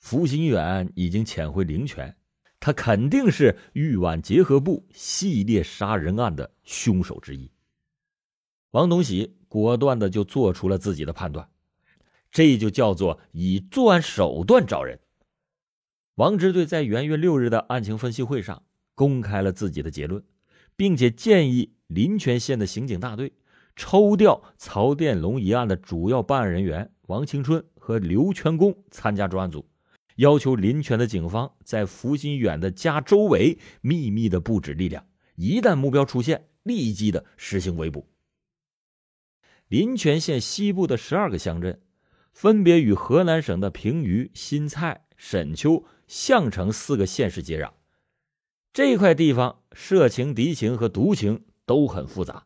[0.00, 2.16] 福新远已经潜回灵泉，
[2.58, 7.48] 他肯定是豫皖结合部系列杀人案的凶手之一。
[8.72, 11.48] 王东喜果断的就做出了自己的判断，
[12.32, 14.98] 这就叫做以作案手段找人。
[16.14, 18.62] 王支队在元月六日的案情分析会上
[18.94, 20.24] 公开了自己的结论，
[20.76, 23.32] 并且建议临泉县的刑警大队
[23.76, 29.66] 抽调曹殿龙一案的主要办案人员王青春和刘全功参加专案组。
[30.20, 38.06] 要求临泉的警方在福新远的家周围秘密的布置力量，一旦目标出现，立即的实行围捕。
[39.68, 41.80] 临泉县西部的十二个乡镇，
[42.34, 47.70] 分别与河南省的平舆、新蔡、沈丘、项城四个县市接壤。
[48.74, 52.44] 这块地方社情、敌情和毒情都很复杂。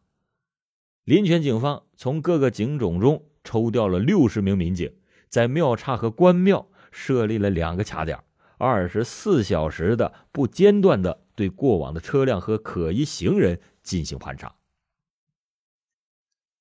[1.02, 4.95] 临泉警方从各个警种中抽调了六十名民警，
[5.29, 6.68] 在庙岔和关庙。
[6.94, 8.16] 设立了两个卡点，
[8.56, 14.54] 二十四小时的不间断的对过往的车辆和可疑行人进行盘查。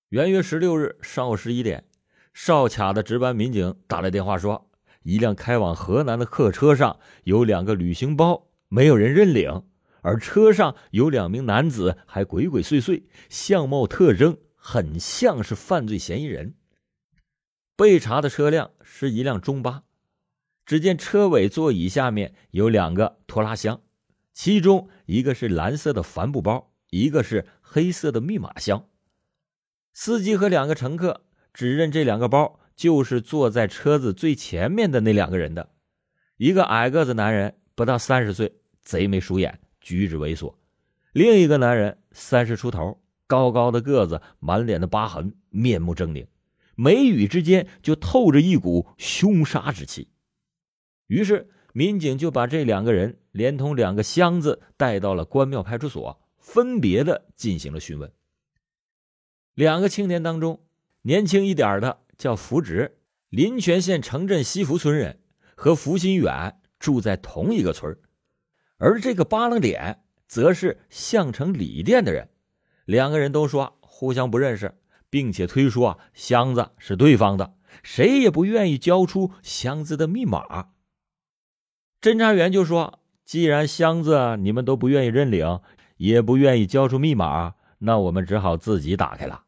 [0.10, 1.86] 元月十六日上午十一点，
[2.34, 4.72] 哨卡的值班民警打来电话说，
[5.04, 9.64] 一辆开往河南的客车上有两个旅行包，没有人认领，
[10.02, 16.56] 而车上有两名男子还鬼鬼祟祟，相貌特征很像是犯罪嫌疑人。
[17.76, 19.84] 被查的车辆是一辆中巴。
[20.66, 23.82] 只见车尾座椅下面有两个拖拉箱，
[24.34, 28.88] 其中一个是蓝色的帆布包，一个是黑色的密码箱。
[29.94, 35.70] 司机和两个乘客指认这两个包就是坐在车子最前面的那两个人的。
[36.38, 40.56] 一个矮个子男人不到三十岁，贼眉鼠眼，举止猥琐；
[41.12, 46.26] 另一个男人三十出头，高高的个子，满脸的疤痕，面目狰狞，
[46.76, 50.10] 眉宇之间就透着一股凶杀之气。
[51.08, 58.12] 于是，民警就把这两个人连同两个箱子带到了关庙派出所，分别的进行了询问。
[59.54, 60.62] 两个青年当中，
[61.02, 62.98] 年轻一点的叫福直，
[63.30, 65.20] 临泉县城镇西福村人，
[65.56, 67.98] 和福新远住在同一个村
[68.78, 72.30] 而这个扒楞脸，则是项城李店的人。
[72.86, 74.74] 两个人都说互相不认识，
[75.10, 80.73] 并且推说箱子是对方的，谁也不愿意交出箱子的密码。
[82.04, 85.62] 侦查员就说：“既然箱子你们都不愿意认领，
[85.96, 89.46] 也不愿意交出密码，那我们只好自己打开了。”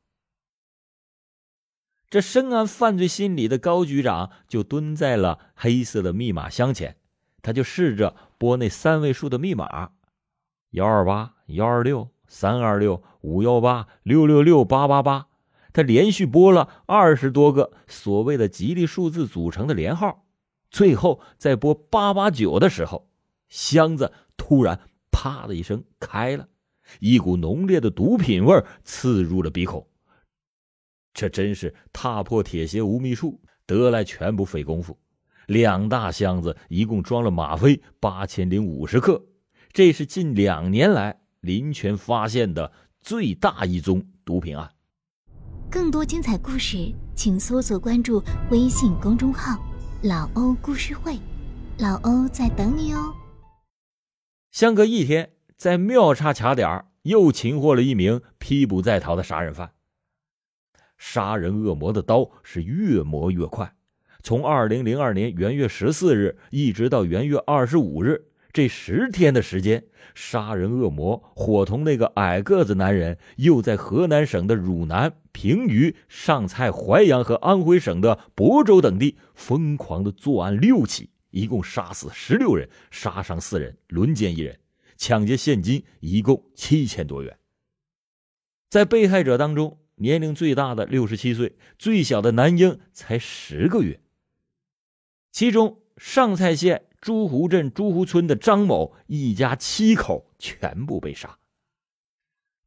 [2.10, 6.96] 这深谙犯罪心理的高局长就蹲在了黑色的密码箱前，
[7.42, 9.92] 他就试着拨那三位数的密码：
[10.70, 15.28] 幺二八幺二六三二六五幺八六六六八八八。
[15.74, 20.25] 他连续拨了二十多个所谓的吉利数字组成的连号。
[20.76, 23.08] 最后在拨八八九的时候，
[23.48, 24.78] 箱子突然
[25.10, 26.50] “啪”的一声开了，
[27.00, 29.88] 一股浓烈的毒品味刺入了鼻孔。
[31.14, 35.00] 这真是踏破铁鞋无觅处，得来全不费工夫。
[35.48, 39.24] 两大箱子一共装了吗啡八千零五十克，
[39.72, 42.70] 这是近两年来林泉发现的
[43.00, 44.70] 最大一宗毒品案。
[45.72, 48.22] 更多精彩故事，请搜索关注
[48.52, 49.58] 微信公众号。
[50.08, 51.18] 老欧故事会，
[51.80, 53.12] 老欧在等你哦。
[54.52, 59.72] 相隔一天，在庙岔卡点又擒获了一名批捕在逃的杀人犯。
[61.00, 63.74] 杀人恶魔的刀是越磨越快，
[64.22, 68.28] 从二零零二年元月十四日一直到元月二十五日。
[68.56, 69.84] 这十天的时间，
[70.14, 84.58] 杀人恶魔伙同那个矮个子男人，又在河南省的汝南、平舆、上蔡、淮阳和安徽省的亳州等地疯狂的作案六起，一共杀死十六人，杀伤四人，轮奸一人，
[84.96, 87.38] 抢劫现金一共七千多元。
[88.70, 94.00] 在被害者当中，年龄最大的六十七岁，最小的男婴才十个月。
[95.34, 96.86] 其中上蔡县。
[97.06, 101.38] 朱湖镇朱湖村的张某一家七口全部被杀。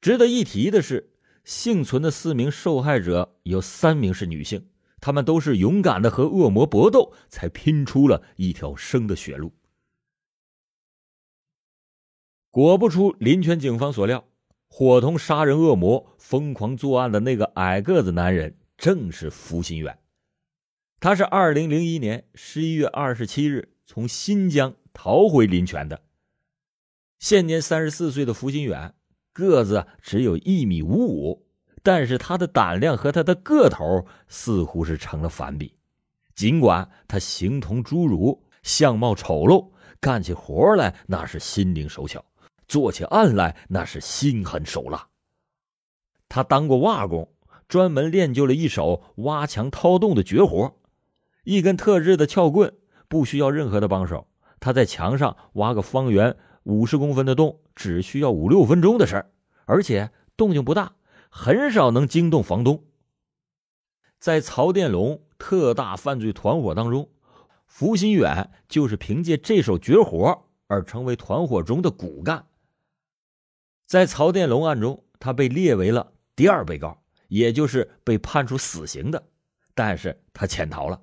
[0.00, 1.11] 值得一提的是，
[1.43, 4.69] 幸存的四名受害者有三名是女性，
[5.00, 9.52] 她们都是勇敢的和恶魔搏斗，才拼出了一条生的血路。
[12.52, 14.25] 果不出临泉警方所料，
[14.69, 19.99] 伙同杀人恶魔疯狂作案的那个矮个子男人，正是福新远。
[21.00, 23.70] 他是二零零一年十一月二十七日。
[23.88, 26.02] 从新疆逃回临泉的，
[27.19, 28.93] 现年三十四岁的福新远，
[29.32, 31.46] 个子只有一米五五，
[31.82, 35.75] 但是他的胆量和他的个头似乎是成了反比。
[36.35, 42.23] 尽管他形同侏儒，相貌丑陋，干起活来那是心灵手巧，
[42.69, 45.08] 做起案来那是心狠手辣。
[46.29, 47.32] 他当过瓦工，
[47.67, 50.76] 专门练就了一手挖墙掏洞的绝活，
[51.44, 52.75] 一根特制的撬棍，
[53.08, 54.28] 不需要任何的帮手，
[54.60, 59.31] 他在墙上挖个方圆五十公分的洞，只需要五六分钟的事儿，
[59.64, 60.94] 而且动静不大，
[61.31, 62.84] 很少能惊动房东。
[64.19, 67.08] 在曹殿龙特大犯罪团伙当中，
[67.66, 72.46] 福新远就是凭借这手绝活而成为团伙中的骨干。
[73.87, 79.22] 在曹殿龙案中，他被列为了第二被告，也就是被判处死刑的，
[79.75, 81.00] 但是他潜逃了，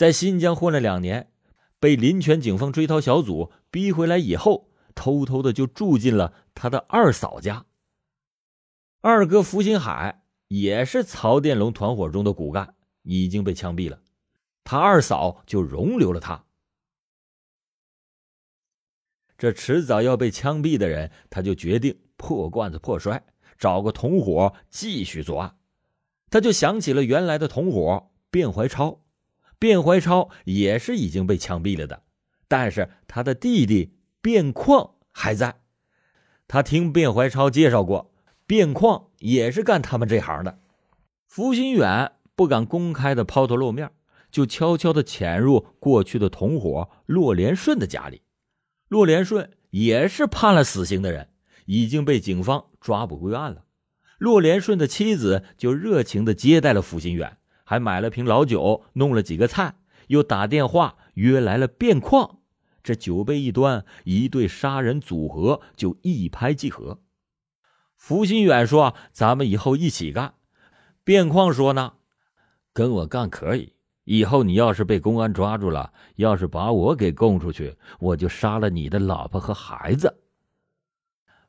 [0.00, 1.30] 在新疆混了两年，
[1.78, 7.66] 被临泉警方追逃小组逼回来以后，偷偷的就住进了他的二嫂家。
[9.02, 10.22] 二哥福新海。
[10.48, 14.00] 也是曹殿龙团伙中的骨干，已经被枪毙了。
[14.64, 16.46] 他二嫂就容留了他。
[19.36, 23.22] 这迟早要被枪毙的人，他就决定破罐子破摔，
[23.58, 25.58] 找个同伙继续作案。
[26.30, 28.99] 他就想起了原来的同伙卞怀超，
[29.60, 32.02] 卞怀超也是已经被枪毙了的，
[32.48, 35.60] 但是他的弟弟卞况还在。
[36.48, 38.12] 他听卞怀超介绍过。
[38.46, 40.58] 卞况也是干他们这行的，
[41.28, 43.92] 福新远不敢公开的抛头露面，
[44.32, 48.22] 就悄悄的潜入过去的同伙骆连顺的家里。
[48.88, 51.28] 骆连顺也是判了死刑的人，
[51.66, 53.64] 已经被警方抓捕归案了。
[54.18, 57.36] 骆连顺的妻子就热情的接待了福新远，
[57.70, 59.76] 还买了瓶老酒，弄了几个菜，
[60.08, 62.40] 又打电话约来了卞况。
[62.82, 66.98] 这酒杯一端，一对杀人组合就一拍即合。
[67.94, 70.34] 福新远说：“咱们以后一起干。”
[71.06, 71.92] 卞况说：“呢，
[72.72, 73.74] 跟我干可以。
[74.02, 80.18] 以后你要是被公安抓住了，要是把我给供出去，我就杀了你的老婆和孩子。”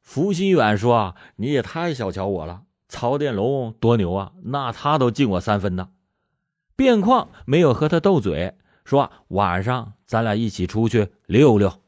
[0.01, 2.65] 福新远说：“你也太小瞧我了。
[2.87, 5.89] 曹殿龙多牛啊，那他都敬我三分呢。”
[6.81, 11.79] 卞况没有和他斗嘴，说：“晚上咱俩一起出去溜溜。”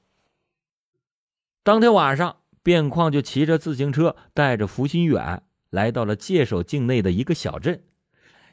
[1.63, 2.37] 当天晚上。
[2.61, 7.83] 卞况就骑着自行车，带着福新远来到了界首境内的一个小镇。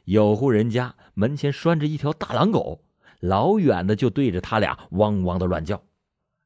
[0.04, 2.82] 有户人家门前拴着一条大狼狗，
[3.20, 5.84] 老远的就对着他俩汪汪的乱叫。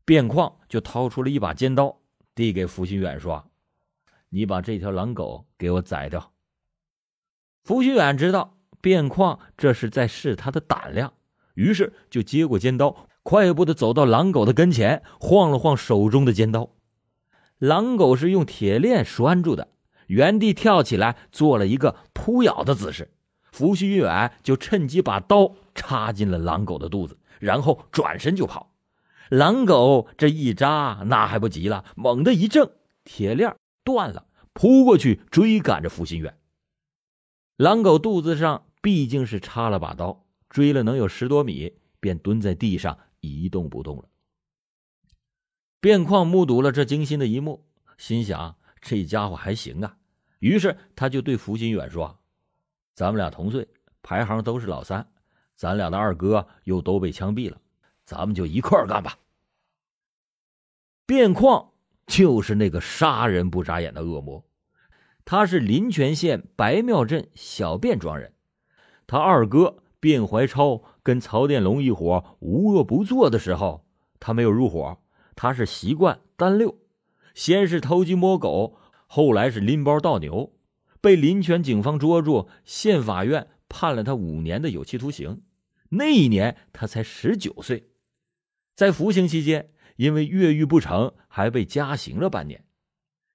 [0.04, 2.00] 卞况就掏出了一把尖刀，
[2.34, 3.48] 递给福新远说
[4.28, 6.32] ：“你把这条狼狗给我宰掉。”
[7.64, 11.14] 福新远知道卞况这是在试他的胆量，
[11.54, 16.68] 于是就接过尖刀，快步的走到狼狗的跟前，晃了晃手中的尖刀。
[17.58, 19.68] 狼狗是用铁链拴住的，
[20.06, 23.10] 原地跳起来，做了一个扑咬的姿势。
[23.52, 28.74] 福须远就趁机把刀插进了狼狗的肚子，然后转身就跑。
[29.30, 32.70] 狼狗这一扎，那还不急了，猛地一挣，
[33.04, 36.36] 铁链断了，扑过去追赶着福心远。
[37.56, 44.10] 狼狗肚子上毕竟是插了把刀，追了能有十多米，便蹲在地上一动不动了。
[45.80, 47.66] 卞况目睹了这惊心的一幕，
[47.96, 49.96] 心想：这家伙还行啊。
[50.38, 52.20] 于是他就对福新远说
[52.94, 53.66] ：“咱们俩同岁，
[54.02, 55.10] 排行都是老三，
[55.56, 57.58] 咱俩的二哥又都被枪毙了，
[58.04, 59.18] 咱们就一块儿干吧。”
[61.08, 61.72] 卞况
[62.06, 64.44] 就是那个杀人不眨眼的恶魔，
[65.24, 68.33] 他是临泉县白庙镇小卞庄人。
[69.06, 73.86] 他二哥卞怀超跟曹殿龙一伙无恶不作的时候，
[74.18, 74.98] 他没有入伙。
[75.36, 76.78] 他是习惯单溜，
[77.34, 80.52] 先是偷鸡摸狗，后来是拎包倒牛，
[81.00, 85.42] 被临泉警方捉住，县法院判了他五年的有期徒刑。
[85.88, 87.90] 那一年他才十九岁，
[88.76, 92.64] 在服刑期间，因为越狱不成，还被加刑了半年。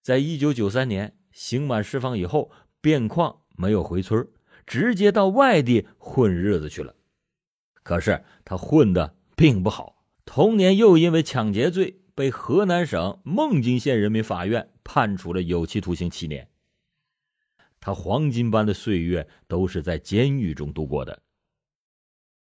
[0.01, 2.49] 在一九九三年刑满释放以后，
[2.81, 4.25] 卞矿没有回村，
[4.69, 6.93] 直接到外地混日子去了。
[7.81, 10.05] 可是他混的并不好。
[10.25, 16.47] 同年，又因为抢劫罪被河南省孟津县人民法院判处了有期徒刑七年。
[17.79, 21.23] 他黄金般的岁月都是在监狱中度过的。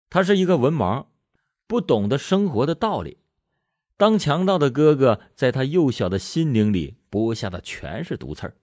[0.08, 1.06] 他是一个文盲，
[1.66, 3.18] 不懂得生活的道理。
[3.96, 8.56] 当强盗的哥哥在他幼小的心灵里播下的全是毒刺儿，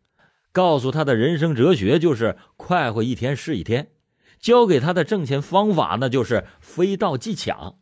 [0.52, 3.92] 告诉他的人生哲学就是快活一天是一天，
[4.40, 7.80] 教给他的挣钱方法那就是非盗即抢。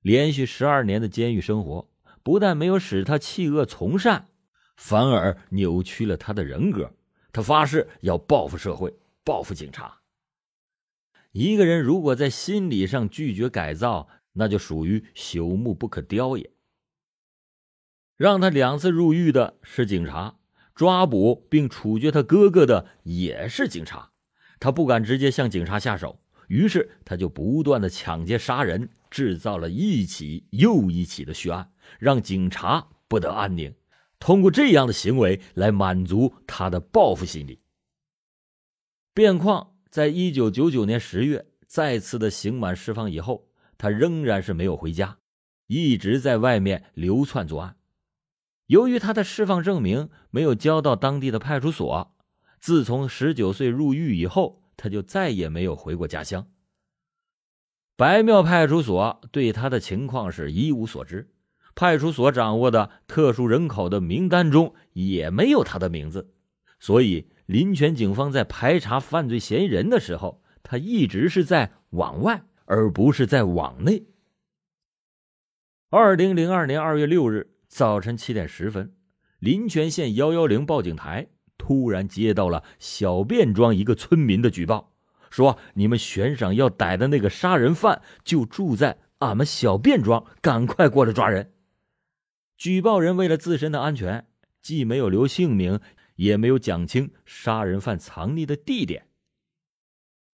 [0.00, 1.88] 连续十二年的监狱生活，
[2.22, 4.28] 不但没有使他弃恶从善，
[4.76, 6.92] 反而扭曲了他的人格。
[7.32, 8.94] 他发誓要报复社会，
[9.24, 10.00] 报复警察。
[11.32, 16.50] 一个人如果在心理上拒绝改造，那就属于朽木不可雕也。
[18.16, 20.36] 让他两次入狱的是警察，
[20.74, 24.10] 抓捕并处决他哥哥的也是警察，
[24.58, 33.72] 他不敢直接向警察下手，于是他就不断的抢劫杀人，制造了一起又一起的血案，让警察不得安宁。
[34.18, 37.60] 通过这样的行为来满足他的报复心理。
[39.12, 43.46] 卞况在一九九九年十月再次的刑满释放以后，
[43.78, 45.18] 他仍然是没有回家，
[45.66, 47.76] 一直在外面流窜作案。
[48.66, 52.14] 由于他的释放证明没有交到当地的派出所，
[52.58, 56.46] 自从十九岁入狱以后，他就再也没有回过家乡。
[57.96, 61.30] 白庙派出所对他的情况是一无所知。
[61.76, 66.32] 派出所掌握的特殊人口的名单中也没有他的名字，
[66.78, 74.06] 所以临泉警方在排查犯罪嫌疑人的时候，他一直是在往外，而不是在往内。
[75.90, 78.94] 二零零二年二月六日早晨七点十分，
[79.40, 81.26] 临泉县幺幺零报警台
[81.58, 84.92] 突然接到了小卞庄一个村民的举报，
[85.28, 91.52] 说你们悬赏要逮的那个杀人犯就住在俺们小卞庄，赶快过来抓人。
[92.56, 94.28] 举报人为了自身的安全，
[94.62, 95.80] 既没有留姓名，
[96.14, 99.08] 也没有讲清杀人犯藏匿的地点。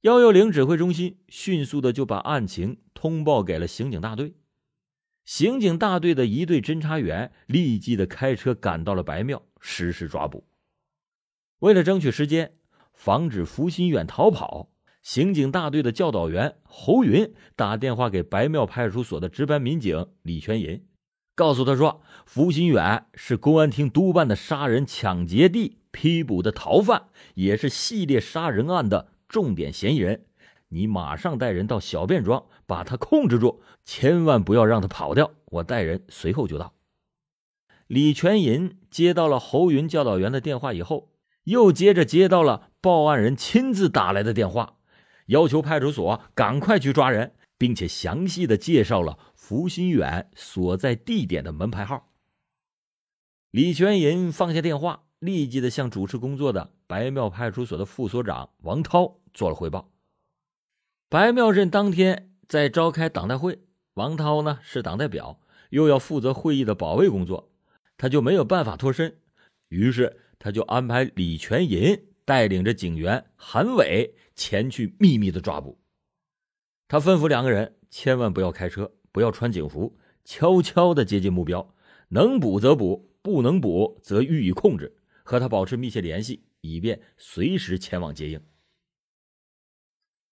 [0.03, 4.35] 幺幺零指挥中心迅速的就把案情通报给了刑警大队。
[5.31, 10.45] 刑警大队的一队侦查员立即的开车赶到了白庙，实施抓捕。
[11.61, 12.55] 为了争取时间，
[12.93, 14.71] 防止福新远逃跑，
[15.03, 20.85] 刑警大队的教导员侯云打电话给白庙派出所的值班民警李全银。
[21.37, 30.25] 告诉他说：“福新远是公安厅督办的杀人抢劫地批捕的逃犯，也是系列杀人案的重点嫌疑人。
[30.71, 35.33] 你马上带人到小便庄，把他控制住，千万不要让他跑掉。
[35.47, 36.75] 我带人随后就到。”
[37.87, 41.11] 李全银接到了侯云教导员的电话以后，
[41.45, 44.77] 又接着接到了报案人亲自打来的电话，
[45.27, 49.19] 要求派出所赶快去抓人，并且详细的介绍了。
[49.35, 52.13] 福新远所在地点的门牌号。
[53.51, 59.91] 李全银放下电话，立即的向主持工作的白庙派出所的副所长王涛做了汇报。
[61.11, 63.59] 白庙镇当天在召开党代会，
[63.95, 65.41] 王涛呢是党代表，
[65.71, 67.51] 又要负责会议的保卫工作，
[67.99, 69.19] 他就没有办法脱身，
[69.71, 75.81] 于是他就安排李全银带领着警员韩伟前去秘密的抓捕。
[76.87, 78.93] 他吩咐两个人千万不要开车。
[79.13, 81.75] 不要穿警服，悄悄的接近目标，
[82.11, 88.41] 能捕则捕，不能捕则予以控制，和他保持密切联系，以便随时前往接应。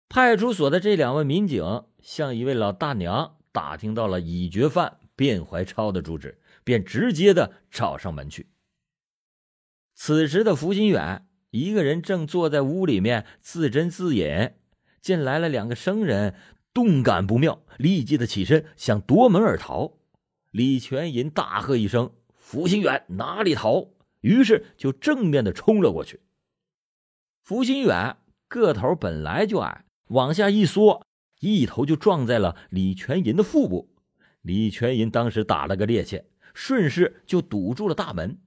[0.09, 8.49] 派出所的这两位民警向一位老大娘打听到了已决犯卞怀超的住址，便直接的找上门去。
[9.95, 14.53] 此时的福新远一个人正坐在屋里面自斟自饮，
[15.01, 16.35] 见来了两个生人。
[16.75, 19.95] 动感不妙，立即的起身想夺门而逃。
[20.51, 23.89] 李全银大喝一声：“福新远，哪里逃！”
[24.21, 26.21] 于是就正面的冲了过去。
[27.43, 31.07] 福新远个头本来就矮，往下一缩，
[31.41, 33.91] 一头就撞在了李全银的腹部。
[34.43, 38.39] 李全银当时打了个趔趄，顺势就堵住了大门。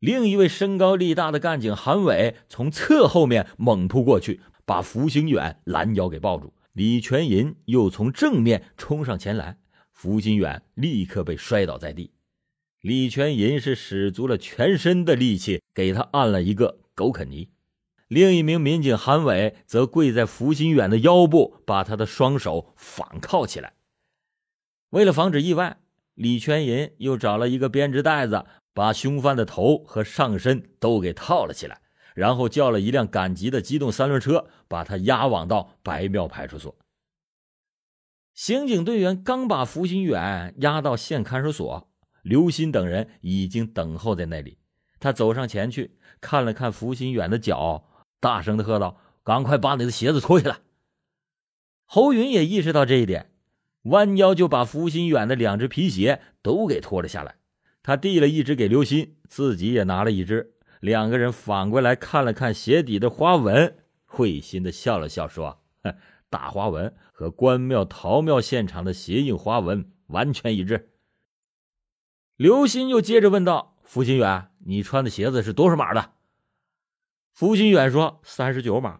[0.00, 6.52] 另一位身高力大的干警韩伟从侧后面猛扑过去，把福星远拦腰给抱住。
[6.72, 9.58] 李全银又从正面冲上前来，
[9.92, 12.12] 福金远立刻被摔倒在地。
[12.80, 17.48] 李全银是使足了全身的力气给他按了一个狗啃泥，
[18.08, 23.74] 另一名民警韩伟则跪在福金远的腰部，把他的双手反铐起来。
[24.90, 25.78] 为了防止意外，
[26.14, 31.82] 李全银又找了一个编织袋子，把凶犯的头和上身都给套了起来。
[32.14, 36.76] 然后叫了一辆赶集的机动三轮车，把他押往到白庙派出所。
[38.34, 41.88] 刑警队员刚把福新远押到县看守所，
[42.22, 44.58] 刘鑫等人已经等候在那里。
[44.98, 47.84] 他走上前去，看了看福新远的脚，
[48.20, 50.58] 大声的喝道：“赶快把你的鞋子脱下来！”
[51.86, 53.32] 侯云也意识到这一点，
[53.82, 57.36] 弯腰就把福新远的两只皮鞋都给脱了下来。
[57.82, 60.54] 他递了一只给刘鑫，自己也拿了一只。
[60.80, 65.62] 两个人反过来看了看鞋底的花纹，会心的笑了笑，说
[66.28, 70.90] ：“大花纹和关庙陶庙现场的鞋印花纹完全一致。”
[72.36, 76.12] 刘鑫又接着问道：“福新远，你穿的鞋子是多少码的？”
[77.38, 78.98] 福新远说：“三十九码。”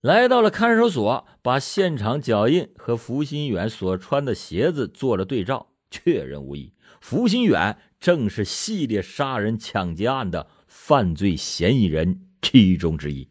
[0.00, 13.28] 来到了看守所，把现场脚印和福新远所穿的鞋子做了对照，确认无疑，福新远正是系列杀人抢劫案的犯罪嫌疑人其中之一。